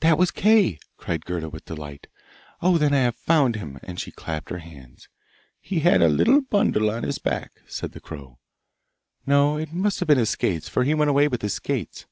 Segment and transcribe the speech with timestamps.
[0.00, 2.06] 'That was Kay!' cried Gerda with delight.
[2.62, 5.10] 'Oh, then I have found him!' and she clapped her hands.
[5.60, 8.38] 'He had a little bundle on his back,' said the crow.
[9.26, 12.06] 'No, it must have been his skates, for he went away with his skates!